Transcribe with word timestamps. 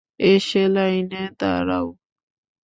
এসে 0.25 0.63
লাইনে 0.67 1.23
দাঁড়াও। 1.39 1.87